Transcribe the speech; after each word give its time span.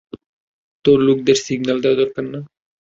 তোর 0.85 0.97
লোকদের 1.07 1.37
সিগন্যাল 1.45 1.77
দেওয়া 1.83 1.99
দরকার 2.01 2.25
না? 2.25 2.39